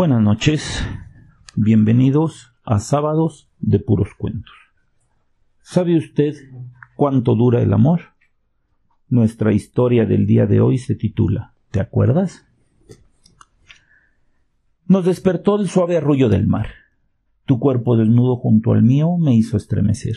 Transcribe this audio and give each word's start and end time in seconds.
Buenas 0.00 0.22
noches, 0.22 0.82
bienvenidos 1.56 2.54
a 2.64 2.78
Sábados 2.78 3.50
de 3.58 3.80
Puros 3.80 4.08
Cuentos. 4.16 4.54
¿Sabe 5.60 5.94
usted 5.98 6.36
cuánto 6.96 7.34
dura 7.34 7.60
el 7.60 7.70
amor? 7.74 8.00
Nuestra 9.10 9.52
historia 9.52 10.06
del 10.06 10.24
día 10.24 10.46
de 10.46 10.62
hoy 10.62 10.78
se 10.78 10.94
titula 10.94 11.52
¿Te 11.70 11.80
acuerdas? 11.80 12.46
Nos 14.86 15.04
despertó 15.04 15.60
el 15.60 15.68
suave 15.68 15.98
arrullo 15.98 16.30
del 16.30 16.46
mar. 16.46 16.68
Tu 17.44 17.58
cuerpo 17.58 17.98
desnudo 17.98 18.36
junto 18.36 18.72
al 18.72 18.82
mío 18.82 19.18
me 19.18 19.34
hizo 19.34 19.58
estremecer. 19.58 20.16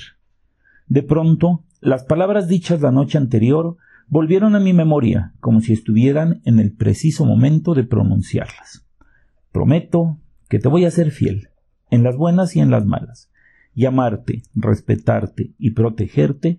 De 0.88 1.04
pronto, 1.04 1.66
las 1.82 2.06
palabras 2.06 2.48
dichas 2.48 2.80
la 2.80 2.94
noche 2.94 3.18
anterior 3.18 3.76
volvieron 4.08 4.56
a 4.56 4.62
mi 4.62 4.72
memoria 4.72 5.34
como 5.42 5.60
si 5.60 5.74
estuvieran 5.74 6.40
en 6.46 6.60
el 6.60 6.72
preciso 6.74 7.26
momento 7.26 7.74
de 7.74 7.84
pronunciarlas. 7.84 8.84
Prometo 9.54 10.18
que 10.50 10.58
te 10.58 10.68
voy 10.68 10.84
a 10.84 10.92
ser 10.92 11.12
fiel, 11.12 11.50
en 11.92 12.04
las 12.04 12.18
buenas 12.18 12.56
y 12.56 12.60
en 12.60 12.72
las 12.72 12.88
malas, 12.88 13.32
y 13.76 13.86
amarte, 13.86 14.42
respetarte 14.56 15.54
y 15.60 15.72
protegerte 15.72 16.58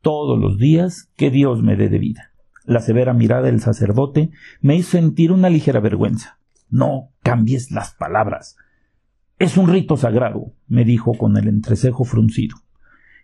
todos 0.00 0.36
los 0.38 0.58
días 0.58 1.08
que 1.16 1.30
Dios 1.30 1.62
me 1.62 1.76
dé 1.76 1.88
de 1.88 2.00
vida. 2.00 2.32
La 2.64 2.80
severa 2.80 3.12
mirada 3.12 3.42
del 3.42 3.60
sacerdote 3.60 4.32
me 4.60 4.74
hizo 4.74 4.90
sentir 4.90 5.30
una 5.30 5.50
ligera 5.50 5.78
vergüenza. 5.78 6.40
No 6.68 7.10
cambies 7.22 7.70
las 7.70 7.94
palabras. 7.94 8.56
Es 9.38 9.56
un 9.56 9.68
rito 9.68 9.96
sagrado, 9.96 10.52
me 10.66 10.84
dijo 10.84 11.14
con 11.14 11.36
el 11.36 11.46
entrecejo 11.46 12.04
fruncido. 12.04 12.56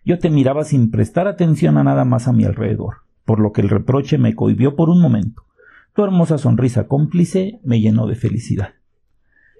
Yo 0.05 0.17
te 0.19 0.29
miraba 0.29 0.63
sin 0.63 0.91
prestar 0.91 1.27
atención 1.27 1.77
a 1.77 1.83
nada 1.83 2.05
más 2.05 2.29
a 2.29 2.33
mi 2.33 2.45
alrededor, 2.45 2.99
por 3.25 3.41
lo 3.41 3.51
que 3.51 3.59
el 3.59 3.69
reproche 3.69 4.17
me 4.17 4.33
cohibió 4.33 4.77
por 4.77 4.89
un 4.89 5.01
momento. 5.01 5.43
Tu 5.93 6.05
hermosa 6.05 6.37
sonrisa 6.37 6.87
cómplice 6.87 7.59
me 7.65 7.81
llenó 7.81 8.07
de 8.07 8.15
felicidad. 8.15 8.78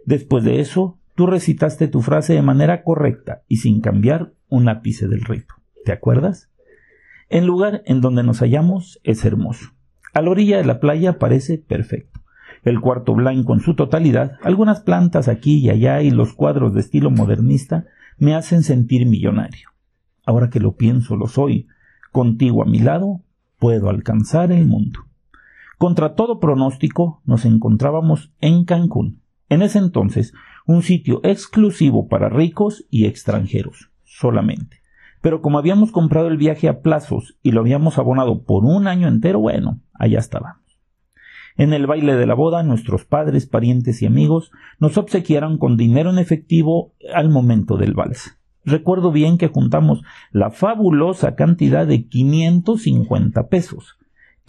Después 0.06 0.44
de 0.44 0.60
eso, 0.60 0.98
tú 1.16 1.28
recitaste 1.28 1.88
tu 1.88 2.02
frase 2.02 2.34
de 2.34 2.42
manera 2.42 2.84
correcta 2.84 3.44
y 3.48 3.58
sin 3.58 3.82
cambiar 3.82 4.34
un 4.48 4.70
ápice 4.70 5.08
del 5.08 5.22
rito. 5.22 5.56
¿Te 5.86 5.92
acuerdas? 5.92 6.50
El 7.30 7.46
lugar 7.46 7.84
en 7.86 8.02
donde 8.02 8.24
nos 8.24 8.40
hallamos 8.40 9.00
es 9.04 9.24
hermoso. 9.26 9.72
A 10.14 10.22
la 10.22 10.32
orilla 10.32 10.58
de 10.58 10.66
la 10.66 10.80
playa 10.80 11.20
parece 11.20 11.58
perfecto. 11.58 12.22
El 12.64 12.82
cuarto 12.82 13.14
blanco 13.14 13.54
en 13.54 13.62
su 13.62 13.76
totalidad, 13.76 14.34
algunas 14.44 14.82
plantas 14.82 15.28
aquí 15.28 15.60
y 15.60 15.70
allá 15.70 16.02
y 16.02 16.10
los 16.10 16.34
cuadros 16.34 16.74
de 16.74 16.82
estilo 16.82 17.12
modernista 17.12 17.86
me 18.18 18.36
hacen 18.36 18.64
sentir 18.64 19.06
millonario. 19.06 19.70
Ahora 20.26 20.50
que 20.50 20.60
lo 20.60 20.76
pienso, 20.76 21.16
lo 21.16 21.28
soy. 21.28 21.68
Contigo 22.12 22.64
a 22.64 22.66
mi 22.66 22.80
lado, 22.80 23.22
puedo 23.60 23.90
alcanzar 23.90 24.52
el 24.52 24.66
mundo. 24.66 25.00
Contra 25.78 26.16
todo 26.16 26.40
pronóstico, 26.40 27.22
nos 27.26 27.46
encontrábamos 27.46 28.32
en 28.42 28.66
Cancún. 28.66 29.22
En 29.50 29.62
ese 29.62 29.80
entonces, 29.80 30.34
un 30.66 30.84
sitio 30.84 31.20
exclusivo 31.24 32.08
para 32.08 32.30
ricos 32.30 32.86
y 32.90 33.06
extranjeros, 33.06 33.90
solamente. 34.04 34.78
Pero 35.22 35.42
como 35.42 35.58
habíamos 35.58 35.92
comprado 35.92 36.28
el 36.28 36.38
viaje 36.38 36.70
a 36.70 36.82
plazos 36.82 37.38
y 37.44 37.52
lo 37.52 37.62
habíamos 37.62 37.98
abonado 37.98 38.44
por 38.44 38.64
un 38.64 38.88
año 38.88 39.08
entero, 39.08 39.40
bueno, 39.40 39.82
allá 39.94 40.20
estábamos. 40.20 40.62
En 41.58 41.74
el 41.74 41.88
baile 41.88 42.16
de 42.16 42.26
la 42.26 42.36
boda, 42.36 42.64
nuestros 42.64 43.04
padres, 43.04 43.46
parientes 43.46 44.02
y 44.02 44.06
amigos 44.06 44.52
nos 44.80 44.98
obsequiaron 44.98 45.58
con 45.58 45.76
dinero 45.76 46.10
en 46.10 46.20
efectivo 46.20 46.94
al 47.14 47.30
momento 47.30 47.76
del 47.76 47.96
vals. 47.96 48.38
Recuerdo 48.64 49.12
bien 49.12 49.38
que 49.38 49.48
juntamos 49.48 50.04
la 50.32 50.52
fabulosa 50.52 51.36
cantidad 51.36 51.86
de 51.86 52.08
550 52.08 53.48
pesos, 53.50 53.98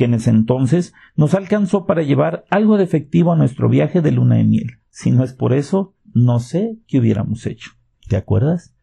que 0.01 0.07
en 0.07 0.15
ese 0.15 0.31
entonces 0.31 0.95
nos 1.15 1.35
alcanzó 1.35 1.85
para 1.85 2.01
llevar 2.01 2.47
algo 2.49 2.79
de 2.79 2.85
efectivo 2.85 3.35
a 3.35 3.37
nuestro 3.37 3.69
viaje 3.69 4.01
de 4.01 4.13
luna 4.13 4.37
de 4.37 4.45
miel. 4.45 4.79
Si 4.89 5.11
no 5.11 5.23
es 5.23 5.35
por 5.35 5.53
eso, 5.53 5.95
no 6.15 6.41
sé 6.41 6.79
qué 6.87 7.01
hubiéramos 7.01 7.45
hecho. 7.45 7.73
¿Te 8.09 8.17
acuerdas? 8.17 8.75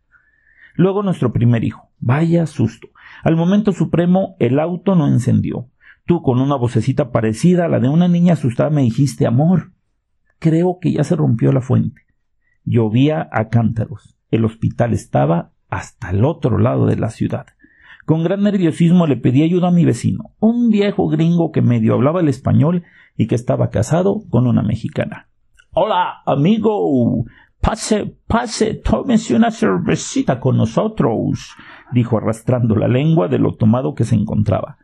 Luego 0.75 1.01
nuestro 1.01 1.33
primer 1.33 1.63
hijo. 1.63 1.89
Vaya 1.97 2.45
susto. 2.45 2.89
Al 3.23 3.35
momento 3.35 3.71
supremo 3.71 4.35
el 4.37 4.59
auto 4.59 4.93
no 4.93 5.07
encendió. 5.07 5.71
Tú 6.05 6.21
con 6.21 6.39
una 6.39 6.55
vocecita 6.55 7.09
parecida 7.09 7.65
a 7.65 7.67
la 7.67 7.79
de 7.79 7.89
una 7.89 8.07
niña 8.07 8.33
asustada 8.33 8.69
me 8.69 8.83
dijiste 8.83 9.25
amor. 9.25 9.71
Creo 10.37 10.77
que 10.79 10.91
ya 10.91 11.03
se 11.03 11.15
rompió 11.15 11.51
la 11.51 11.61
fuente. 11.61 12.03
Llovía 12.63 13.27
a 13.31 13.49
cántaros. 13.49 14.15
El 14.29 14.45
hospital 14.45 14.93
estaba 14.93 15.51
hasta 15.67 16.11
el 16.11 16.23
otro 16.23 16.59
lado 16.59 16.85
de 16.85 16.97
la 16.97 17.09
ciudad. 17.09 17.47
Con 18.07 18.23
gran 18.23 18.41
nerviosismo 18.41 19.05
le 19.05 19.17
pedí 19.17 19.43
ayuda 19.43 19.67
a 19.67 19.71
mi 19.71 19.83
vecino, 19.83 20.31
un 20.39 20.69
viejo 20.69 21.09
gringo 21.09 21.51
que 21.51 21.61
medio 21.61 21.93
hablaba 21.93 22.21
el 22.21 22.29
español 22.29 22.85
y 23.17 23.27
que 23.27 23.35
estaba 23.35 23.69
casado 23.69 24.21
con 24.29 24.47
una 24.47 24.63
mexicana. 24.63 25.27
Hola, 25.71 26.21
amigo. 26.25 27.25
Pase, 27.59 28.15
pase, 28.25 28.75
tómese 28.75 29.35
una 29.35 29.51
cervecita 29.51 30.39
con 30.39 30.55
nosotros, 30.55 31.53
dijo 31.91 32.17
arrastrando 32.17 32.77
la 32.77 32.87
lengua 32.87 33.27
de 33.27 33.39
lo 33.39 33.55
tomado 33.55 33.93
que 33.93 34.05
se 34.05 34.15
encontraba. 34.15 34.77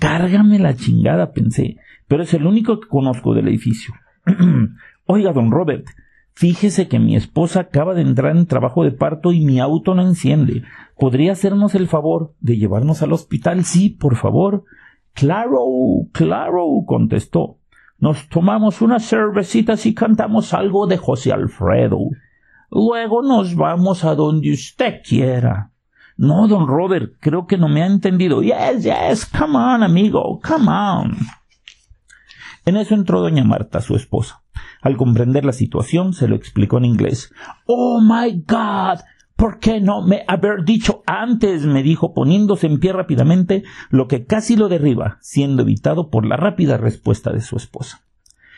Cárgame 0.00 0.58
la 0.58 0.74
chingada, 0.74 1.30
pensé, 1.30 1.76
pero 2.08 2.24
es 2.24 2.34
el 2.34 2.44
único 2.44 2.80
que 2.80 2.88
conozco 2.88 3.34
del 3.34 3.46
edificio. 3.46 3.94
Oiga, 5.06 5.32
don 5.32 5.52
Robert, 5.52 5.86
fíjese 6.34 6.88
que 6.88 6.98
mi 6.98 7.14
esposa 7.14 7.60
acaba 7.60 7.94
de 7.94 8.02
entrar 8.02 8.36
en 8.36 8.46
trabajo 8.46 8.82
de 8.82 8.90
parto 8.90 9.30
y 9.30 9.44
mi 9.44 9.60
auto 9.60 9.94
no 9.94 10.02
enciende. 10.02 10.64
¿Podría 10.98 11.32
hacernos 11.32 11.74
el 11.76 11.86
favor 11.86 12.34
de 12.40 12.56
llevarnos 12.56 13.02
al 13.02 13.12
hospital? 13.12 13.64
Sí, 13.64 13.90
por 13.90 14.16
favor. 14.16 14.64
Claro, 15.14 15.64
claro, 16.12 16.66
contestó. 16.86 17.58
Nos 17.98 18.28
tomamos 18.28 18.80
unas 18.80 19.04
cervecitas 19.08 19.86
y 19.86 19.94
cantamos 19.94 20.54
algo 20.54 20.86
de 20.86 20.96
José 20.96 21.32
Alfredo. 21.32 21.98
Luego 22.70 23.22
nos 23.22 23.54
vamos 23.54 24.04
a 24.04 24.14
donde 24.14 24.52
usted 24.52 25.00
quiera. 25.02 25.72
No, 26.16 26.48
don 26.48 26.66
Robert, 26.66 27.14
creo 27.20 27.46
que 27.46 27.58
no 27.58 27.68
me 27.68 27.82
ha 27.82 27.86
entendido. 27.86 28.42
Yes, 28.42 28.82
yes, 28.82 29.24
come 29.26 29.56
on, 29.56 29.84
amigo, 29.84 30.40
come 30.40 30.68
on. 30.68 31.16
En 32.64 32.76
eso 32.76 32.94
entró 32.94 33.20
doña 33.20 33.44
Marta, 33.44 33.80
su 33.80 33.94
esposa. 33.94 34.42
Al 34.82 34.96
comprender 34.96 35.44
la 35.44 35.52
situación, 35.52 36.12
se 36.12 36.26
lo 36.26 36.34
explicó 36.34 36.78
en 36.78 36.86
inglés. 36.86 37.32
Oh 37.66 38.00
my 38.00 38.44
God. 38.46 38.98
¿Por 39.38 39.60
qué 39.60 39.80
no 39.80 40.02
me 40.02 40.24
haber 40.26 40.64
dicho 40.64 41.04
antes? 41.06 41.64
me 41.64 41.84
dijo 41.84 42.12
poniéndose 42.12 42.66
en 42.66 42.80
pie 42.80 42.92
rápidamente, 42.92 43.62
lo 43.88 44.08
que 44.08 44.26
casi 44.26 44.56
lo 44.56 44.68
derriba, 44.68 45.18
siendo 45.20 45.62
evitado 45.62 46.10
por 46.10 46.26
la 46.26 46.36
rápida 46.36 46.76
respuesta 46.76 47.32
de 47.32 47.40
su 47.40 47.56
esposa. 47.56 48.04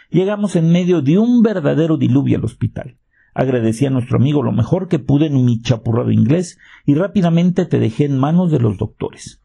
Llegamos 0.08 0.56
en 0.56 0.72
medio 0.72 1.02
de 1.02 1.18
un 1.18 1.42
verdadero 1.42 1.98
diluvio 1.98 2.38
al 2.38 2.46
hospital. 2.46 2.96
Agradecí 3.34 3.84
a 3.84 3.90
nuestro 3.90 4.16
amigo 4.16 4.42
lo 4.42 4.52
mejor 4.52 4.88
que 4.88 4.98
pude 4.98 5.26
en 5.26 5.44
mi 5.44 5.60
chapurrado 5.60 6.12
inglés 6.12 6.56
y 6.86 6.94
rápidamente 6.94 7.66
te 7.66 7.78
dejé 7.78 8.06
en 8.06 8.18
manos 8.18 8.50
de 8.50 8.60
los 8.60 8.78
doctores. 8.78 9.42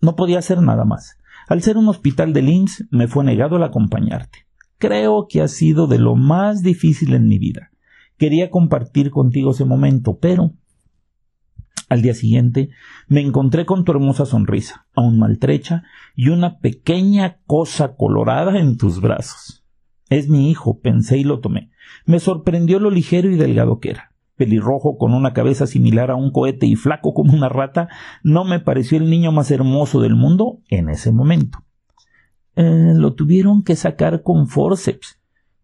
No 0.00 0.16
podía 0.16 0.38
hacer 0.38 0.62
nada 0.62 0.86
más. 0.86 1.18
Al 1.48 1.60
ser 1.60 1.76
un 1.76 1.88
hospital 1.90 2.32
de 2.32 2.40
Linz 2.40 2.86
me 2.90 3.08
fue 3.08 3.24
negado 3.24 3.58
el 3.58 3.62
acompañarte. 3.62 4.46
Creo 4.78 5.26
que 5.28 5.42
ha 5.42 5.48
sido 5.48 5.86
de 5.86 5.98
lo 5.98 6.16
más 6.16 6.62
difícil 6.62 7.12
en 7.12 7.28
mi 7.28 7.38
vida. 7.38 7.72
Quería 8.16 8.48
compartir 8.48 9.10
contigo 9.10 9.50
ese 9.50 9.66
momento, 9.66 10.16
pero 10.18 10.54
al 11.88 12.02
día 12.02 12.14
siguiente 12.14 12.70
me 13.08 13.20
encontré 13.20 13.64
con 13.64 13.84
tu 13.84 13.92
hermosa 13.92 14.26
sonrisa, 14.26 14.86
aún 14.94 15.18
maltrecha, 15.18 15.84
y 16.14 16.28
una 16.28 16.58
pequeña 16.58 17.38
cosa 17.46 17.96
colorada 17.96 18.58
en 18.58 18.76
tus 18.76 19.00
brazos. 19.00 19.64
Es 20.10 20.28
mi 20.28 20.50
hijo, 20.50 20.80
pensé 20.80 21.18
y 21.18 21.24
lo 21.24 21.40
tomé. 21.40 21.70
Me 22.04 22.20
sorprendió 22.20 22.78
lo 22.80 22.90
ligero 22.90 23.30
y 23.30 23.36
delgado 23.36 23.78
que 23.78 23.90
era. 23.90 24.14
Pelirrojo 24.36 24.98
con 24.98 25.14
una 25.14 25.32
cabeza 25.32 25.66
similar 25.66 26.10
a 26.10 26.16
un 26.16 26.30
cohete 26.30 26.66
y 26.66 26.76
flaco 26.76 27.12
como 27.12 27.32
una 27.32 27.48
rata, 27.48 27.88
no 28.22 28.44
me 28.44 28.60
pareció 28.60 28.98
el 28.98 29.10
niño 29.10 29.32
más 29.32 29.50
hermoso 29.50 30.00
del 30.00 30.14
mundo 30.14 30.60
en 30.68 30.88
ese 30.90 31.10
momento. 31.10 31.64
Eh, 32.54 32.92
lo 32.94 33.14
tuvieron 33.14 33.62
que 33.62 33.76
sacar 33.76 34.22
con 34.22 34.46
forceps. 34.46 35.20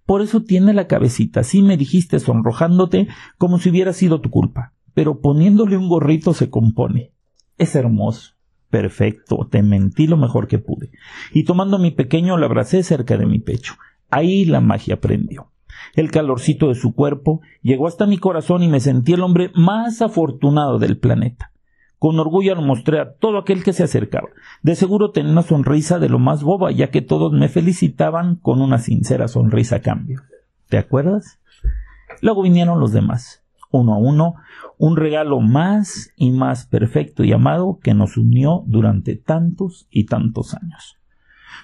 Por 0.07 0.23
eso 0.23 0.43
tiene 0.43 0.75
la 0.75 0.87
cabecita 0.87 1.41
así, 1.41 1.63
me 1.63 1.77
dijiste 1.77 2.19
sonrojándote 2.19 3.09
como 3.39 3.59
si 3.59 3.71
hubiera 3.71 3.93
sido 3.93 4.21
tu 4.21 4.31
culpa 4.31 4.74
pero 4.95 5.21
poniéndole 5.21 5.77
un 5.77 5.89
gorrito 5.89 6.33
se 6.33 6.49
compone. 6.49 7.13
Es 7.59 7.75
hermoso. 7.75 8.33
Perfecto, 8.71 9.47
te 9.49 9.63
mentí 9.63 10.07
lo 10.07 10.17
mejor 10.17 10.49
que 10.49 10.59
pude. 10.59 10.91
Y 11.33 11.45
tomando 11.45 11.79
mi 11.79 11.91
pequeño 11.91 12.37
lo 12.37 12.47
abracé 12.47 12.83
cerca 12.83 13.17
de 13.17 13.27
mi 13.27 13.39
pecho. 13.39 13.75
Ahí 14.11 14.45
la 14.45 14.61
magia 14.61 15.01
prendió. 15.01 15.53
El 15.95 16.11
calorcito 16.11 16.69
de 16.69 16.75
su 16.75 16.95
cuerpo 16.95 17.41
llegó 17.63 17.87
hasta 17.87 18.07
mi 18.07 18.19
corazón 18.19 18.63
y 18.63 18.69
me 18.69 18.81
sentí 18.81 19.13
el 19.13 19.23
hombre 19.23 19.51
más 19.55 20.03
afortunado 20.03 20.79
del 20.79 20.99
planeta. 20.99 21.53
Con 21.99 22.19
orgullo 22.19 22.55
lo 22.57 22.63
mostré 22.63 23.01
a 23.01 23.15
todo 23.15 23.39
aquel 23.39 23.63
que 23.63 23.73
se 23.73 23.85
acercaba. 23.85 24.29
De 24.63 24.75
seguro 24.75 25.11
tenía 25.11 25.33
una 25.33 25.43
sonrisa 25.43 25.99
de 25.99 26.09
lo 26.09 26.19
más 26.19 26.43
boba, 26.43 26.73
ya 26.73 26.91
que 26.91 27.01
todos 27.01 27.33
me 27.33 27.49
felicitaban 27.49 28.37
con 28.37 28.61
una 28.61 28.79
sincera 28.79 29.29
sonrisa 29.29 29.77
a 29.77 29.81
cambio. 29.81 30.23
¿Te 30.69 30.79
acuerdas? 30.79 31.39
Luego 32.21 32.43
vinieron 32.43 32.81
los 32.81 32.93
demás 32.93 33.44
uno 33.79 33.95
a 33.95 33.99
uno, 33.99 34.35
un 34.79 34.97
regalo 34.97 35.41
más 35.41 36.13
y 36.17 36.31
más 36.31 36.67
perfecto 36.67 37.25
y 37.25 37.33
amado 37.33 37.79
que 37.83 37.95
nos 37.95 38.17
unió 38.17 38.65
durante 38.67 39.17
tantos 39.17 39.87
y 39.91 40.07
tantos 40.07 40.55
años. 40.55 40.99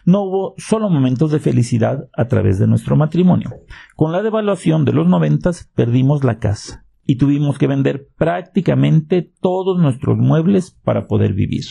No 0.05 0.23
hubo 0.23 0.55
solo 0.57 0.89
momentos 0.89 1.31
de 1.31 1.41
felicidad 1.41 2.09
a 2.17 2.27
través 2.27 2.59
de 2.59 2.67
nuestro 2.67 2.97
matrimonio. 2.97 3.51
Con 3.97 4.13
la 4.13 4.23
devaluación 4.23 4.85
de 4.85 4.93
los 4.93 5.07
noventas 5.07 5.71
perdimos 5.75 6.25
la 6.25 6.39
casa 6.39 6.85
y 7.05 7.17
tuvimos 7.17 7.59
que 7.59 7.67
vender 7.67 8.09
prácticamente 8.17 9.31
todos 9.41 9.79
nuestros 9.79 10.17
muebles 10.17 10.71
para 10.85 11.07
poder 11.07 11.35
vivir. 11.35 11.65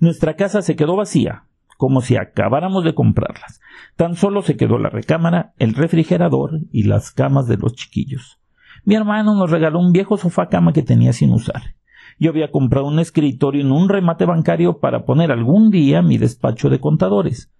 Nuestra 0.00 0.34
casa 0.34 0.62
se 0.62 0.76
quedó 0.76 0.96
vacía, 0.96 1.46
como 1.76 2.00
si 2.00 2.16
acabáramos 2.16 2.84
de 2.84 2.94
comprarlas. 2.94 3.60
Tan 3.96 4.16
solo 4.16 4.42
se 4.42 4.56
quedó 4.56 4.78
la 4.78 4.90
recámara, 4.90 5.54
el 5.58 5.74
refrigerador 5.74 6.60
y 6.72 6.84
las 6.84 7.12
camas 7.12 7.46
de 7.46 7.56
los 7.56 7.74
chiquillos. 7.74 8.40
Mi 8.84 8.94
hermano 8.94 9.34
nos 9.34 9.50
regaló 9.50 9.80
un 9.80 9.92
viejo 9.92 10.16
sofá 10.18 10.48
cama 10.48 10.72
que 10.72 10.82
tenía 10.82 11.12
sin 11.12 11.32
usar. 11.32 11.74
Yo 12.18 12.30
había 12.30 12.50
comprado 12.50 12.86
un 12.86 12.98
escritorio 12.98 13.62
en 13.62 13.72
un 13.72 13.88
remate 13.88 14.26
bancario 14.26 14.78
para 14.78 15.04
poner 15.04 15.32
algún 15.32 15.70
día 15.70 16.02
mi 16.02 16.18
despacho 16.18 16.68
de 16.68 16.80
contadores. 16.80 17.50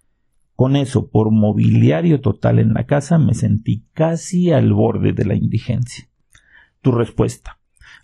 Con 0.55 0.75
eso, 0.75 1.09
por 1.09 1.31
mobiliario 1.31 2.21
total 2.21 2.59
en 2.59 2.73
la 2.73 2.85
casa, 2.85 3.17
me 3.17 3.33
sentí 3.33 3.85
casi 3.93 4.51
al 4.51 4.71
borde 4.71 5.11
de 5.11 5.25
la 5.25 5.35
indigencia. 5.35 6.07
Tu 6.81 6.91
respuesta. 6.91 7.59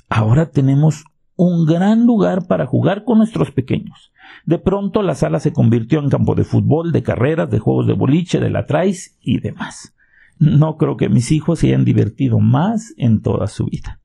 Ahora 0.10 0.50
tenemos 0.50 1.06
un 1.36 1.66
gran 1.66 2.06
lugar 2.06 2.48
para 2.48 2.66
jugar 2.66 3.06
con 3.06 3.20
nuestros 3.20 3.52
pequeños. 3.52 4.12
De 4.46 4.58
pronto 4.58 5.02
la 5.02 5.16
sala 5.16 5.40
se 5.40 5.54
convirtió 5.54 6.00
en 6.00 6.10
campo 6.10 6.36
de 6.36 6.44
fútbol, 6.44 6.92
de 6.92 7.04
carreras, 7.04 7.50
de 7.50 7.60
juegos 7.60 7.88
de 7.88 7.94
boliche, 7.94 8.40
de 8.40 8.50
la 8.50 8.66
trais 8.66 9.18
y 9.22 9.40
demás. 9.40 9.96
No 10.42 10.76
creo 10.78 10.98
que 10.98 11.08
mis 11.08 11.32
hijos 11.32 11.60
se 11.60 11.68
hayan 11.68 11.86
divertido 11.86 12.40
más 12.40 12.96
en 12.98 13.22
toda 13.22 13.46
su 13.46 13.66
vida. 13.66 14.02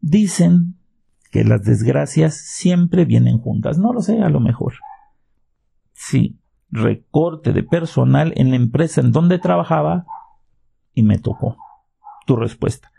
Dicen 0.00 0.74
que 1.30 1.44
las 1.44 1.62
desgracias 1.62 2.34
siempre 2.34 3.04
vienen 3.04 3.38
juntas. 3.38 3.78
No 3.78 3.92
lo 3.92 4.00
sé, 4.00 4.20
a 4.22 4.28
lo 4.28 4.40
mejor. 4.40 4.74
Sí, 5.92 6.40
recorte 6.68 7.52
de 7.52 7.62
personal 7.62 8.32
en 8.34 8.50
la 8.50 8.56
empresa 8.56 9.00
en 9.00 9.12
donde 9.12 9.38
trabajaba 9.38 10.04
y 10.94 11.04
me 11.04 11.20
tocó. 11.20 11.56
Tu 12.26 12.34
respuesta. 12.34 12.90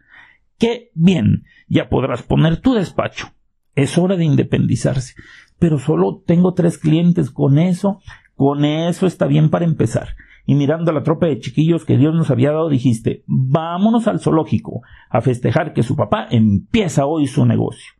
Qué 0.58 0.92
bien, 0.94 1.44
ya 1.68 1.90
podrás 1.90 2.24
poner 2.24 2.62
tu 2.62 2.76
despacho. 2.76 3.28
Es 3.76 3.98
hora 3.98 4.16
de 4.16 4.24
independizarse. 4.24 5.16
Pero 5.60 5.80
solo 5.80 6.24
tengo 6.26 6.54
tres 6.54 6.78
clientes. 6.78 7.30
Con 7.30 7.60
eso, 7.60 8.00
con 8.36 8.64
eso 8.64 9.06
está 9.06 9.28
bien 9.28 9.50
para 9.50 9.66
empezar. 9.66 10.16
Y 10.50 10.56
mirando 10.56 10.92
a 10.92 10.94
la 10.94 11.04
tropa 11.04 11.28
de 11.28 11.40
chiquillos 11.40 11.84
que 11.84 11.98
Dios 11.98 12.16
nos 12.16 12.32
había 12.32 12.54
dado, 12.54 12.70
dijiste, 12.70 13.26
vámonos 13.28 14.08
al 14.08 14.22
zoológico 14.22 14.82
a 15.10 15.20
festejar 15.20 15.74
que 15.74 15.84
su 15.84 15.98
papá 15.98 16.26
empieza 16.32 17.06
hoy 17.06 17.28
su 17.28 17.46
negocio. 17.46 17.92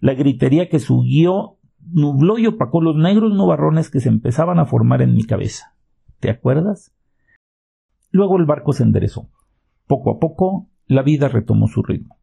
La 0.00 0.14
gritería 0.14 0.70
que 0.70 0.78
subió 0.78 1.58
nubló 1.92 2.38
y 2.38 2.46
opacó 2.46 2.80
los 2.80 2.96
negros 2.96 3.34
nubarrones 3.34 3.90
que 3.90 4.00
se 4.00 4.08
empezaban 4.08 4.58
a 4.58 4.64
formar 4.64 5.02
en 5.02 5.14
mi 5.14 5.24
cabeza. 5.24 5.74
¿Te 6.20 6.30
acuerdas? 6.30 6.94
Luego 8.10 8.38
el 8.38 8.46
barco 8.46 8.72
se 8.72 8.82
enderezó. 8.82 9.28
Poco 9.86 10.10
a 10.10 10.18
poco, 10.18 10.70
la 10.86 11.02
vida 11.02 11.28
retomó 11.28 11.68
su 11.68 11.82
ritmo. 11.82 12.16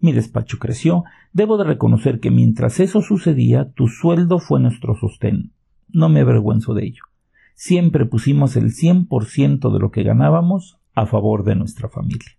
Mi 0.00 0.12
despacho 0.12 0.58
creció. 0.58 1.04
Debo 1.32 1.58
de 1.58 1.64
reconocer 1.64 2.18
que 2.18 2.32
mientras 2.32 2.80
eso 2.80 3.02
sucedía, 3.02 3.70
tu 3.72 3.86
sueldo 3.86 4.40
fue 4.40 4.58
nuestro 4.58 4.96
sostén. 4.96 5.52
No 5.88 6.08
me 6.08 6.22
avergüenzo 6.22 6.74
de 6.74 6.86
ello. 6.86 7.04
Siempre 7.54 8.06
pusimos 8.06 8.56
el 8.56 8.72
cien 8.72 9.06
por 9.06 9.26
ciento 9.26 9.70
de 9.70 9.78
lo 9.78 9.90
que 9.90 10.02
ganábamos 10.02 10.78
a 10.94 11.06
favor 11.06 11.44
de 11.44 11.54
nuestra 11.54 11.88
familia. 11.88 12.30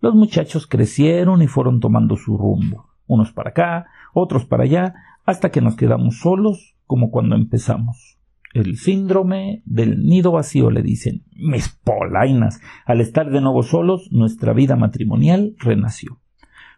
Los 0.00 0.14
muchachos 0.14 0.66
crecieron 0.66 1.42
y 1.42 1.46
fueron 1.46 1.80
tomando 1.80 2.16
su 2.16 2.38
rumbo, 2.38 2.88
unos 3.06 3.32
para 3.32 3.50
acá, 3.50 3.86
otros 4.14 4.46
para 4.46 4.64
allá, 4.64 4.94
hasta 5.26 5.50
que 5.50 5.60
nos 5.60 5.76
quedamos 5.76 6.20
solos 6.20 6.74
como 6.86 7.10
cuando 7.10 7.36
empezamos. 7.36 8.18
El 8.52 8.78
síndrome 8.78 9.62
del 9.64 10.02
nido 10.02 10.32
vacío 10.32 10.70
le 10.70 10.82
dicen. 10.82 11.22
Mis 11.36 11.68
polainas. 11.68 12.60
Al 12.84 13.00
estar 13.00 13.30
de 13.30 13.40
nuevo 13.40 13.62
solos, 13.62 14.08
nuestra 14.10 14.52
vida 14.52 14.74
matrimonial 14.74 15.54
renació. 15.58 16.18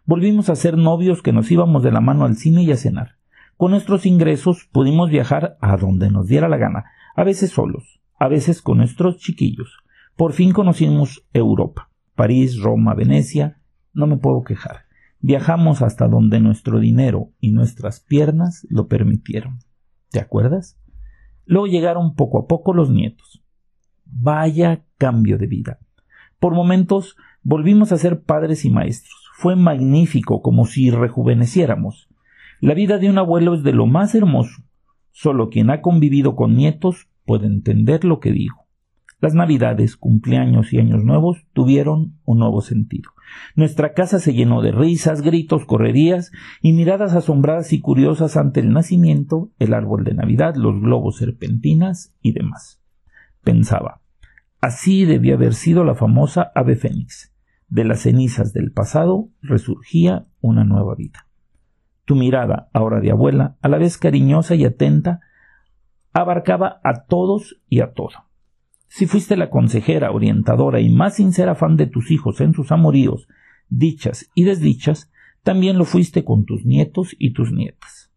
Volvimos 0.05 0.49
a 0.49 0.55
ser 0.55 0.77
novios 0.77 1.23
que 1.23 1.31
nos 1.33 1.49
íbamos 1.49 1.81
de 1.81 1.91
la 1.91 2.01
mano 2.01 2.25
al 2.25 2.35
cine 2.35 2.61
y 2.63 2.71
a 2.71 2.77
cenar. 2.77 3.15
Con 3.57 3.71
nuestros 3.71 4.05
ingresos 4.05 4.67
pudimos 4.71 5.09
viajar 5.09 5.57
a 5.61 5.77
donde 5.77 6.11
nos 6.11 6.27
diera 6.27 6.47
la 6.47 6.57
gana, 6.57 6.85
a 7.15 7.23
veces 7.23 7.51
solos, 7.51 7.99
a 8.19 8.27
veces 8.27 8.61
con 8.61 8.77
nuestros 8.77 9.17
chiquillos. 9.17 9.77
Por 10.15 10.33
fin 10.33 10.51
conocimos 10.51 11.25
Europa, 11.33 11.89
París, 12.15 12.59
Roma, 12.61 12.93
Venecia. 12.93 13.59
No 13.93 14.07
me 14.07 14.17
puedo 14.17 14.43
quejar. 14.43 14.85
Viajamos 15.19 15.81
hasta 15.81 16.07
donde 16.07 16.39
nuestro 16.39 16.79
dinero 16.79 17.31
y 17.39 17.51
nuestras 17.51 17.99
piernas 17.99 18.67
lo 18.69 18.87
permitieron. 18.87 19.59
¿Te 20.09 20.19
acuerdas? 20.19 20.77
Luego 21.45 21.67
llegaron 21.67 22.15
poco 22.15 22.39
a 22.39 22.47
poco 22.47 22.73
los 22.73 22.89
nietos. 22.89 23.43
Vaya 24.05 24.83
cambio 24.97 25.37
de 25.37 25.47
vida. 25.47 25.79
Por 26.39 26.53
momentos 26.53 27.15
volvimos 27.41 27.91
a 27.91 27.97
ser 27.97 28.23
padres 28.23 28.65
y 28.65 28.69
maestros. 28.69 29.29
Fue 29.35 29.55
magnífico, 29.55 30.41
como 30.41 30.65
si 30.65 30.91
rejuveneciéramos. 30.91 32.09
La 32.59 32.73
vida 32.73 32.97
de 32.97 33.09
un 33.09 33.17
abuelo 33.17 33.55
es 33.55 33.63
de 33.63 33.73
lo 33.73 33.87
más 33.87 34.15
hermoso. 34.15 34.63
Solo 35.13 35.49
quien 35.49 35.69
ha 35.69 35.81
convivido 35.81 36.35
con 36.35 36.55
nietos 36.55 37.07
puede 37.23 37.45
entender 37.45 38.03
lo 38.03 38.19
que 38.19 38.31
dijo. 38.31 38.63
Las 39.21 39.35
navidades, 39.35 39.95
cumpleaños 39.95 40.73
y 40.73 40.79
años 40.79 41.05
nuevos 41.05 41.45
tuvieron 41.53 42.17
un 42.25 42.39
nuevo 42.39 42.59
sentido. 42.59 43.11
Nuestra 43.55 43.93
casa 43.93 44.19
se 44.19 44.33
llenó 44.33 44.61
de 44.61 44.73
risas, 44.73 45.21
gritos, 45.21 45.65
correrías 45.65 46.31
y 46.61 46.73
miradas 46.73 47.13
asombradas 47.13 47.71
y 47.71 47.79
curiosas 47.79 48.35
ante 48.35 48.59
el 48.59 48.73
nacimiento, 48.73 49.51
el 49.59 49.73
árbol 49.75 50.03
de 50.03 50.15
Navidad, 50.15 50.55
los 50.55 50.81
globos 50.81 51.17
serpentinas 51.17 52.13
y 52.21 52.33
demás. 52.33 52.81
Pensaba, 53.43 54.01
así 54.59 55.05
debía 55.05 55.35
haber 55.35 55.53
sido 55.53 55.85
la 55.85 55.95
famosa 55.95 56.51
ave 56.53 56.75
fénix. 56.75 57.33
De 57.69 57.85
las 57.85 58.01
cenizas 58.01 58.51
del 58.51 58.71
pasado 58.71 59.29
resurgía 59.41 60.25
una 60.41 60.65
nueva 60.65 60.95
vida. 60.95 61.27
Tu 62.05 62.15
mirada, 62.15 62.69
ahora 62.73 62.99
de 62.99 63.11
abuela, 63.11 63.55
a 63.61 63.69
la 63.69 63.77
vez 63.77 63.97
cariñosa 63.97 64.55
y 64.55 64.65
atenta, 64.65 65.21
abarcaba 66.11 66.81
a 66.83 67.05
todos 67.05 67.61
y 67.69 67.79
a 67.79 67.93
todo. 67.93 68.25
Si 68.87 69.07
fuiste 69.07 69.37
la 69.37 69.49
consejera, 69.49 70.11
orientadora 70.11 70.79
y 70.79 70.89
más 70.89 71.15
sincera 71.15 71.55
fan 71.55 71.77
de 71.77 71.87
tus 71.87 72.11
hijos 72.11 72.41
en 72.41 72.53
sus 72.53 72.71
amoríos, 72.71 73.27
dichas 73.69 74.29
y 74.35 74.43
desdichas, 74.43 75.11
también 75.43 75.77
lo 75.77 75.85
fuiste 75.85 76.23
con 76.23 76.45
tus 76.45 76.65
nietos 76.65 77.15
y 77.17 77.33
tus 77.33 77.51
nietas. 77.51 78.11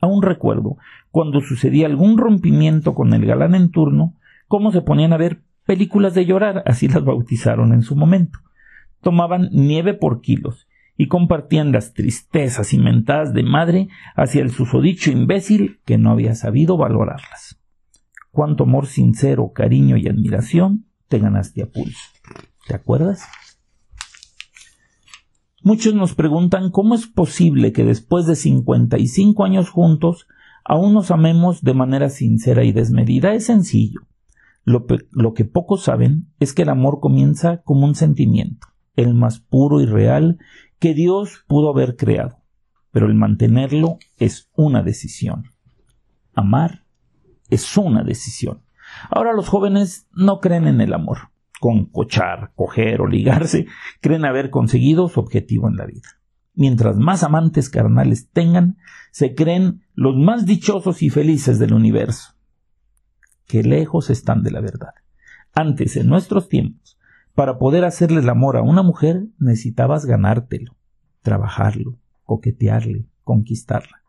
Aún 0.00 0.22
recuerdo, 0.22 0.76
cuando 1.10 1.40
sucedía 1.40 1.86
algún 1.86 2.18
rompimiento 2.18 2.94
con 2.94 3.14
el 3.14 3.24
galán 3.26 3.54
en 3.54 3.70
turno, 3.70 4.14
cómo 4.48 4.72
se 4.72 4.82
ponían 4.82 5.12
a 5.12 5.16
ver 5.16 5.42
películas 5.64 6.14
de 6.14 6.26
llorar, 6.26 6.62
así 6.66 6.88
las 6.88 7.04
bautizaron 7.04 7.72
en 7.72 7.82
su 7.82 7.96
momento. 7.96 8.40
Tomaban 9.00 9.48
nieve 9.52 9.94
por 9.94 10.20
kilos 10.20 10.66
y 11.00 11.08
compartían 11.08 11.72
las 11.72 11.94
tristezas 11.94 12.72
y 12.74 12.78
mentadas 12.78 13.32
de 13.32 13.42
madre 13.42 13.88
hacia 14.16 14.42
el 14.42 14.50
susodicho 14.50 15.10
imbécil 15.10 15.80
que 15.84 15.98
no 15.98 16.10
había 16.10 16.34
sabido 16.34 16.76
valorarlas 16.76 17.60
cuánto 18.30 18.64
amor 18.64 18.86
sincero, 18.86 19.52
cariño 19.52 19.96
y 19.96 20.08
admiración 20.08 20.86
te 21.08 21.18
ganaste 21.18 21.62
a 21.62 21.66
pulso. 21.66 22.00
¿Te 22.66 22.74
acuerdas? 22.74 23.24
Muchos 25.62 25.94
nos 25.94 26.14
preguntan 26.14 26.70
cómo 26.70 26.94
es 26.94 27.06
posible 27.06 27.72
que 27.72 27.84
después 27.84 28.26
de 28.26 28.36
55 28.36 29.44
años 29.44 29.68
juntos 29.68 30.26
aún 30.64 30.94
nos 30.94 31.10
amemos 31.10 31.62
de 31.62 31.74
manera 31.74 32.08
sincera 32.08 32.64
y 32.64 32.72
desmedida. 32.72 33.34
Es 33.34 33.46
sencillo. 33.46 34.00
Lo, 34.64 34.86
lo, 35.10 35.34
que 35.34 35.44
pocos 35.44 35.82
saben 35.84 36.28
es 36.38 36.52
que 36.52 36.62
el 36.62 36.68
amor 36.68 37.00
comienza 37.00 37.62
como 37.62 37.86
un 37.86 37.94
sentimiento, 37.94 38.68
el 38.94 39.14
más 39.14 39.40
puro 39.40 39.80
y 39.80 39.86
real 39.86 40.38
que 40.80 40.94
Dios 40.94 41.44
pudo 41.46 41.70
haber 41.70 41.96
creado, 41.96 42.42
pero 42.90 43.06
el 43.06 43.14
mantenerlo 43.14 43.98
es 44.16 44.50
una 44.56 44.82
decisión. 44.82 45.44
Amar 46.34 46.86
es 47.50 47.76
una 47.76 48.02
decisión. 48.02 48.62
Ahora 49.10 49.32
los 49.32 49.48
jóvenes 49.48 50.08
no 50.12 50.40
creen 50.40 50.66
en 50.66 50.80
el 50.80 50.94
amor. 50.94 51.30
Con 51.60 51.84
cochar, 51.84 52.52
coger 52.54 53.02
o 53.02 53.06
ligarse, 53.06 53.66
creen 54.00 54.24
haber 54.24 54.48
conseguido 54.48 55.08
su 55.08 55.20
objetivo 55.20 55.68
en 55.68 55.76
la 55.76 55.84
vida. 55.84 56.08
Mientras 56.54 56.96
más 56.96 57.22
amantes 57.22 57.68
carnales 57.68 58.30
tengan, 58.30 58.78
se 59.12 59.34
creen 59.34 59.82
los 59.94 60.16
más 60.16 60.46
dichosos 60.46 61.02
y 61.02 61.10
felices 61.10 61.58
del 61.58 61.74
universo. 61.74 62.34
Que 63.46 63.62
lejos 63.62 64.08
están 64.08 64.42
de 64.42 64.50
la 64.50 64.60
verdad. 64.60 64.94
Antes, 65.52 65.96
en 65.96 66.06
nuestros 66.06 66.48
tiempos, 66.48 66.98
para 67.34 67.58
poder 67.58 67.84
hacerle 67.84 68.20
el 68.20 68.28
amor 68.28 68.56
a 68.56 68.62
una 68.62 68.82
mujer, 68.82 69.26
necesitabas 69.38 70.06
ganártelo, 70.06 70.76
trabajarlo, 71.22 71.96
coquetearle, 72.24 73.06
conquistarla. 73.24 74.02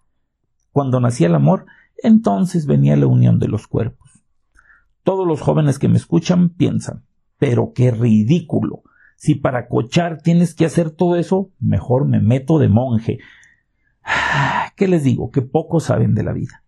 Cuando 0.72 1.00
nacía 1.00 1.28
el 1.28 1.36
amor, 1.36 1.66
entonces 1.98 2.66
venía 2.66 2.96
la 2.96 3.08
unión 3.08 3.40
de 3.40 3.48
los 3.48 3.68
cuerpos. 3.68 4.24
Todos 5.04 5.28
los 5.28 5.42
jóvenes 5.42 5.80
que 5.80 5.88
me 5.88 5.98
escuchan 5.98 6.50
piensan, 6.50 7.06
pero 7.38 7.74
qué 7.74 7.92
ridículo. 7.92 8.84
Si 9.16 9.36
para 9.36 9.68
cochar 9.68 10.22
tienes 10.22 10.56
que 10.56 10.66
hacer 10.66 10.92
todo 10.92 11.16
eso, 11.16 11.51
mejor 11.60 12.08
me 12.08 12.20
meto 12.20 12.60
de 12.60 12.70
monje. 12.70 13.20
¿Qué 14.75 14.88
les 14.88 15.04
digo? 15.04 15.32
Que 15.32 15.42
pocos 15.42 15.86
saben 15.86 16.16
de 16.16 16.24
la 16.24 16.34
vida. 16.34 16.61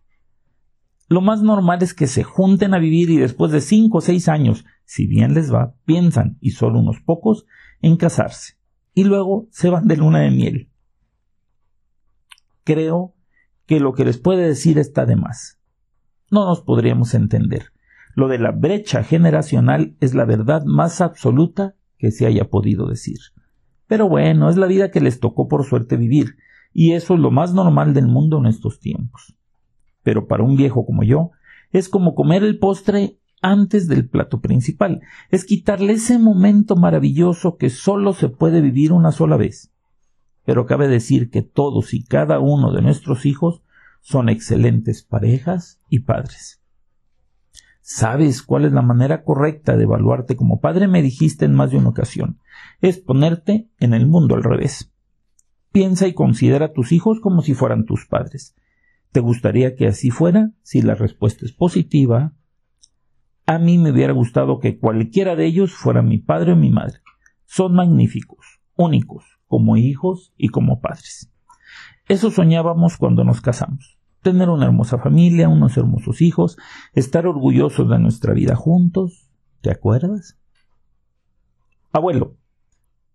Lo 1.08 1.20
más 1.20 1.42
normal 1.42 1.82
es 1.82 1.94
que 1.94 2.06
se 2.06 2.24
junten 2.24 2.74
a 2.74 2.78
vivir 2.78 3.10
y 3.10 3.18
después 3.18 3.52
de 3.52 3.60
cinco 3.60 3.98
o 3.98 4.00
seis 4.00 4.28
años, 4.28 4.64
si 4.84 5.06
bien 5.06 5.34
les 5.34 5.52
va, 5.52 5.74
piensan, 5.84 6.38
y 6.40 6.50
solo 6.50 6.78
unos 6.78 7.00
pocos, 7.00 7.46
en 7.82 7.96
casarse. 7.96 8.54
Y 8.94 9.04
luego 9.04 9.48
se 9.50 9.68
van 9.68 9.86
de 9.86 9.96
luna 9.96 10.20
de 10.20 10.30
miel. 10.30 10.70
Creo 12.64 13.14
que 13.66 13.80
lo 13.80 13.92
que 13.92 14.04
les 14.04 14.18
puede 14.18 14.46
decir 14.46 14.78
está 14.78 15.04
de 15.04 15.16
más. 15.16 15.60
No 16.30 16.46
nos 16.46 16.62
podríamos 16.62 17.14
entender. 17.14 17.72
Lo 18.14 18.28
de 18.28 18.38
la 18.38 18.52
brecha 18.52 19.02
generacional 19.02 19.96
es 20.00 20.14
la 20.14 20.24
verdad 20.24 20.64
más 20.64 21.00
absoluta 21.00 21.74
que 21.98 22.10
se 22.10 22.26
haya 22.26 22.48
podido 22.48 22.86
decir. 22.86 23.18
Pero 23.86 24.08
bueno, 24.08 24.48
es 24.48 24.56
la 24.56 24.66
vida 24.66 24.90
que 24.90 25.00
les 25.00 25.20
tocó 25.20 25.48
por 25.48 25.64
suerte 25.64 25.96
vivir, 25.96 26.36
y 26.72 26.92
eso 26.92 27.14
es 27.14 27.20
lo 27.20 27.30
más 27.30 27.52
normal 27.52 27.92
del 27.92 28.06
mundo 28.06 28.38
en 28.38 28.46
estos 28.46 28.80
tiempos. 28.80 29.36
Pero 30.04 30.28
para 30.28 30.44
un 30.44 30.56
viejo 30.56 30.86
como 30.86 31.02
yo, 31.02 31.32
es 31.72 31.88
como 31.88 32.14
comer 32.14 32.44
el 32.44 32.60
postre 32.60 33.18
antes 33.42 33.88
del 33.88 34.08
plato 34.08 34.40
principal, 34.40 35.02
es 35.30 35.44
quitarle 35.44 35.94
ese 35.94 36.18
momento 36.18 36.76
maravilloso 36.76 37.56
que 37.56 37.68
solo 37.68 38.12
se 38.12 38.28
puede 38.28 38.60
vivir 38.60 38.92
una 38.92 39.10
sola 39.10 39.36
vez. 39.36 39.72
Pero 40.44 40.66
cabe 40.66 40.88
decir 40.88 41.30
que 41.30 41.42
todos 41.42 41.92
y 41.92 42.04
cada 42.04 42.38
uno 42.38 42.72
de 42.72 42.80
nuestros 42.80 43.26
hijos 43.26 43.62
son 44.00 44.28
excelentes 44.28 45.02
parejas 45.02 45.80
y 45.88 46.00
padres. 46.00 46.62
¿Sabes 47.80 48.42
cuál 48.42 48.64
es 48.64 48.72
la 48.72 48.80
manera 48.80 49.24
correcta 49.24 49.76
de 49.76 49.84
evaluarte 49.84 50.36
como 50.36 50.60
padre? 50.60 50.88
Me 50.88 51.02
dijiste 51.02 51.44
en 51.44 51.54
más 51.54 51.70
de 51.70 51.76
una 51.76 51.90
ocasión. 51.90 52.38
Es 52.80 52.98
ponerte 52.98 53.68
en 53.78 53.92
el 53.92 54.06
mundo 54.06 54.36
al 54.36 54.42
revés. 54.42 54.90
Piensa 55.70 56.06
y 56.06 56.14
considera 56.14 56.66
a 56.66 56.72
tus 56.72 56.92
hijos 56.92 57.20
como 57.20 57.42
si 57.42 57.52
fueran 57.52 57.84
tus 57.84 58.06
padres. 58.06 58.54
¿Te 59.14 59.20
gustaría 59.20 59.76
que 59.76 59.86
así 59.86 60.10
fuera? 60.10 60.50
Si 60.64 60.82
la 60.82 60.96
respuesta 60.96 61.46
es 61.46 61.52
positiva, 61.52 62.32
a 63.46 63.60
mí 63.60 63.78
me 63.78 63.92
hubiera 63.92 64.12
gustado 64.12 64.58
que 64.58 64.80
cualquiera 64.80 65.36
de 65.36 65.46
ellos 65.46 65.72
fuera 65.72 66.02
mi 66.02 66.18
padre 66.18 66.54
o 66.54 66.56
mi 66.56 66.70
madre. 66.70 66.98
Son 67.44 67.76
magníficos, 67.76 68.58
únicos, 68.74 69.38
como 69.46 69.76
hijos 69.76 70.32
y 70.36 70.48
como 70.48 70.80
padres. 70.80 71.30
Eso 72.08 72.32
soñábamos 72.32 72.96
cuando 72.96 73.22
nos 73.22 73.40
casamos 73.40 74.00
tener 74.20 74.48
una 74.48 74.64
hermosa 74.64 74.98
familia, 74.98 75.48
unos 75.48 75.76
hermosos 75.76 76.20
hijos, 76.20 76.56
estar 76.92 77.28
orgullosos 77.28 77.88
de 77.88 78.00
nuestra 78.00 78.34
vida 78.34 78.56
juntos. 78.56 79.30
¿Te 79.60 79.70
acuerdas? 79.70 80.36
Abuelo, 81.92 82.36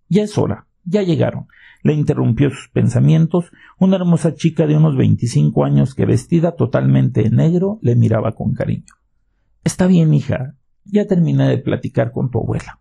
ya 0.07 0.23
es 0.23 0.37
hora, 0.37 0.68
ya 0.89 1.03
llegaron. 1.03 1.47
Le 1.83 1.93
interrumpió 1.93 2.49
sus 2.49 2.69
pensamientos 2.69 3.51
una 3.77 3.95
hermosa 3.95 4.33
chica 4.33 4.67
de 4.67 4.75
unos 4.75 4.97
veinticinco 4.97 5.63
años 5.63 5.95
que 5.95 6.05
vestida 6.05 6.55
totalmente 6.55 7.25
en 7.25 7.35
negro 7.35 7.79
le 7.81 7.95
miraba 7.95 8.33
con 8.33 8.53
cariño. 8.53 8.93
Está 9.63 9.87
bien, 9.87 10.13
hija, 10.13 10.55
ya 10.85 11.05
terminé 11.05 11.47
de 11.47 11.57
platicar 11.59 12.11
con 12.11 12.31
tu 12.31 12.39
abuela. 12.39 12.79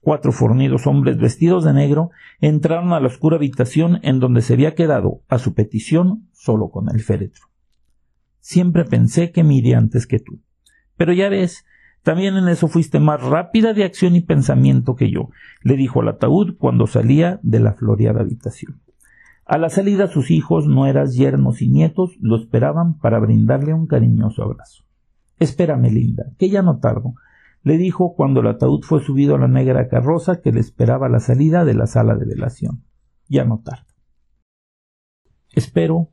Cuatro 0.00 0.32
fornidos 0.32 0.86
hombres 0.86 1.18
vestidos 1.18 1.64
de 1.64 1.72
negro 1.72 2.10
entraron 2.40 2.92
a 2.92 3.00
la 3.00 3.06
oscura 3.06 3.36
habitación 3.36 4.00
en 4.02 4.18
donde 4.18 4.40
se 4.40 4.54
había 4.54 4.74
quedado, 4.74 5.22
a 5.28 5.38
su 5.38 5.54
petición, 5.54 6.28
solo 6.32 6.70
con 6.70 6.88
el 6.90 7.00
féretro. 7.00 7.46
Siempre 8.40 8.84
pensé 8.84 9.30
que 9.30 9.44
me 9.44 9.54
iría 9.54 9.78
antes 9.78 10.08
que 10.08 10.18
tú. 10.18 10.40
Pero 10.96 11.12
ya 11.12 11.28
ves, 11.28 11.64
también 12.02 12.36
en 12.36 12.48
eso 12.48 12.66
fuiste 12.66 12.98
más 12.98 13.22
rápida 13.22 13.74
de 13.74 13.84
acción 13.84 14.16
y 14.16 14.20
pensamiento 14.20 14.96
que 14.96 15.10
yo, 15.10 15.30
le 15.62 15.76
dijo 15.76 16.00
al 16.00 16.08
ataúd 16.08 16.56
cuando 16.58 16.86
salía 16.86 17.38
de 17.42 17.60
la 17.60 17.74
floreada 17.74 18.20
habitación. 18.20 18.80
A 19.44 19.58
la 19.58 19.68
salida 19.68 20.08
sus 20.08 20.30
hijos, 20.30 20.66
nueras, 20.66 21.14
yernos 21.14 21.62
y 21.62 21.68
nietos 21.68 22.16
lo 22.20 22.36
esperaban 22.36 22.98
para 22.98 23.20
brindarle 23.20 23.74
un 23.74 23.86
cariñoso 23.86 24.42
abrazo. 24.42 24.84
Espérame, 25.38 25.90
linda, 25.90 26.24
que 26.38 26.48
ya 26.48 26.62
no 26.62 26.78
tardo, 26.78 27.14
le 27.62 27.78
dijo 27.78 28.14
cuando 28.14 28.40
el 28.40 28.48
ataúd 28.48 28.82
fue 28.82 29.02
subido 29.02 29.36
a 29.36 29.38
la 29.38 29.48
negra 29.48 29.88
carroza 29.88 30.40
que 30.40 30.52
le 30.52 30.60
esperaba 30.60 31.06
a 31.06 31.10
la 31.10 31.20
salida 31.20 31.64
de 31.64 31.74
la 31.74 31.86
sala 31.86 32.16
de 32.16 32.26
velación. 32.26 32.84
Ya 33.28 33.44
no 33.44 33.60
tardo. 33.60 33.86
Espero 35.54 36.10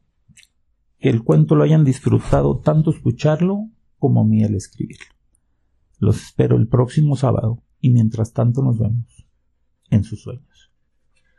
que 1.00 1.10
el 1.10 1.24
cuento 1.24 1.56
lo 1.56 1.64
hayan 1.64 1.84
disfrutado 1.84 2.60
tanto 2.60 2.92
escucharlo 2.92 3.70
como 3.98 4.22
a 4.22 4.26
mí 4.26 4.44
al 4.44 4.56
escribirlo. 4.56 5.19
Los 6.00 6.24
espero 6.24 6.56
el 6.56 6.68
próximo 6.68 7.16
sábado 7.16 7.62
y 7.80 7.92
mientras 7.92 8.34
tanto 8.34 8.62
nos 8.64 8.80
vemos 8.80 9.28
en 9.90 10.04
su 10.04 10.16
sueño. 10.16 10.49